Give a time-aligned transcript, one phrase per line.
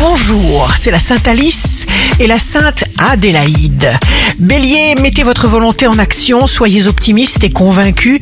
[0.00, 1.86] Bonjour, c'est la Sainte Alice
[2.20, 3.90] et la Sainte Adélaïde.
[4.38, 8.20] Bélier, mettez votre volonté en action, soyez optimiste et convaincu.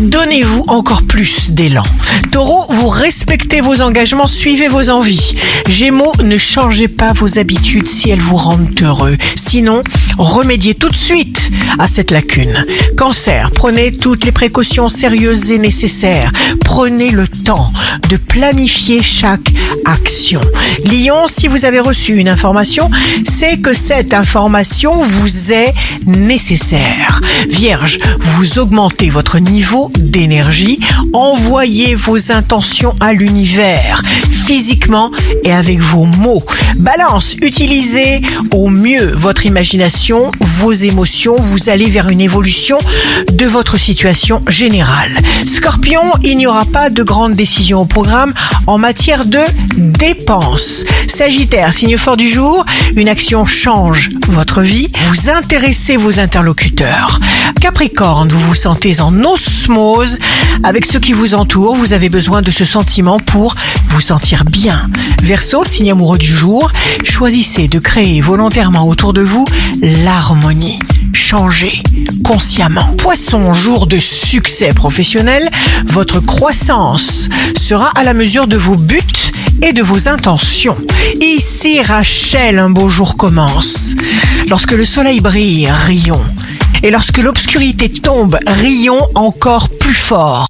[0.00, 1.84] Donnez-vous encore plus d'élan.
[2.32, 5.36] Taureau, vous respectez vos engagements, suivez vos envies.
[5.68, 9.16] Gémeaux, ne changez pas vos habitudes si elles vous rendent heureux.
[9.36, 9.84] Sinon,
[10.18, 12.64] remédiez tout de suite à cette lacune.
[12.96, 16.32] Cancer, prenez toutes les précautions sérieuses et nécessaires.
[16.64, 17.72] Prenez le temps
[18.08, 19.52] de planifier chaque
[19.84, 20.40] action.
[21.26, 22.90] Si vous avez reçu une information,
[23.24, 25.74] c'est que cette information vous est
[26.06, 27.20] nécessaire.
[27.46, 30.80] Vierge, vous augmentez votre niveau d'énergie,
[31.12, 35.10] envoyez vos intentions à l'univers, physiquement
[35.42, 36.42] et avec vos mots.
[36.78, 42.78] Balance, utilisez au mieux votre imagination, vos émotions, vous allez vers une évolution
[43.30, 45.12] de votre situation générale.
[45.46, 48.32] Scorpion, il n'y aura pas de grandes décisions au programme
[48.66, 49.40] en matière de
[49.76, 50.86] dépenses.
[51.06, 52.64] Sagittaire, signe fort du jour,
[52.96, 57.20] une action change votre vie, vous intéressez vos interlocuteurs.
[57.60, 60.18] Capricorne, vous vous sentez en osmose
[60.62, 63.54] avec ceux qui vous entourent, vous avez besoin de ce sentiment pour
[63.88, 64.88] vous sentir bien.
[65.22, 66.70] Verseau, signe amoureux du jour,
[67.04, 69.44] choisissez de créer volontairement autour de vous
[69.82, 70.78] l'harmonie.
[71.12, 71.82] Changez
[72.24, 72.94] consciemment.
[72.98, 75.48] Poisson, jour de succès professionnel,
[75.86, 80.76] votre croissance sera à la mesure de vos buts et de vos intentions.
[81.20, 83.94] Ici Rachel, un beau jour commence.
[84.48, 86.24] Lorsque le soleil brille, rions.
[86.82, 90.48] Et lorsque l'obscurité tombe, rions encore plus fort.